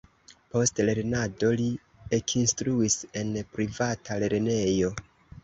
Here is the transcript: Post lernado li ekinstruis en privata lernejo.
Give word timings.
Post 0.53 0.79
lernado 0.87 1.51
li 1.59 1.67
ekinstruis 2.19 2.97
en 3.23 3.31
privata 3.53 4.19
lernejo. 4.27 4.93